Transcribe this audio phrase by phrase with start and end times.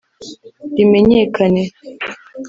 [0.75, 1.63] rimenyekane